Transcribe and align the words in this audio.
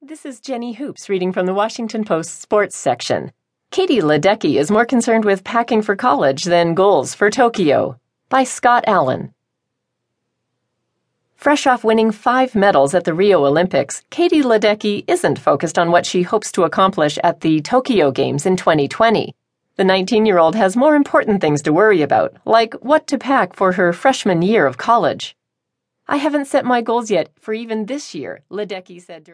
This 0.00 0.24
is 0.24 0.38
Jenny 0.38 0.74
Hoops 0.74 1.08
reading 1.08 1.32
from 1.32 1.46
the 1.46 1.52
Washington 1.52 2.04
Post 2.04 2.40
sports 2.40 2.76
section. 2.76 3.32
Katie 3.72 4.00
Ledecky 4.00 4.54
is 4.54 4.70
more 4.70 4.86
concerned 4.86 5.24
with 5.24 5.42
packing 5.42 5.82
for 5.82 5.96
college 5.96 6.44
than 6.44 6.74
goals 6.74 7.14
for 7.14 7.30
Tokyo. 7.30 7.98
By 8.28 8.44
Scott 8.44 8.84
Allen. 8.86 9.34
Fresh 11.34 11.66
off 11.66 11.82
winning 11.82 12.12
five 12.12 12.54
medals 12.54 12.94
at 12.94 13.02
the 13.02 13.12
Rio 13.12 13.44
Olympics, 13.44 14.04
Katie 14.08 14.40
Ledecky 14.40 15.02
isn't 15.08 15.40
focused 15.40 15.80
on 15.80 15.90
what 15.90 16.06
she 16.06 16.22
hopes 16.22 16.52
to 16.52 16.62
accomplish 16.62 17.18
at 17.24 17.40
the 17.40 17.60
Tokyo 17.60 18.12
Games 18.12 18.46
in 18.46 18.56
2020. 18.56 19.34
The 19.74 19.84
19 19.84 20.26
year 20.26 20.38
old 20.38 20.54
has 20.54 20.76
more 20.76 20.94
important 20.94 21.40
things 21.40 21.60
to 21.62 21.72
worry 21.72 22.02
about, 22.02 22.36
like 22.44 22.74
what 22.74 23.08
to 23.08 23.18
pack 23.18 23.56
for 23.56 23.72
her 23.72 23.92
freshman 23.92 24.42
year 24.42 24.64
of 24.64 24.78
college. 24.78 25.34
I 26.06 26.18
haven't 26.18 26.46
set 26.46 26.64
my 26.64 26.82
goals 26.82 27.10
yet 27.10 27.30
for 27.40 27.52
even 27.52 27.86
this 27.86 28.14
year, 28.14 28.44
Ledecky 28.48 29.02
said. 29.02 29.26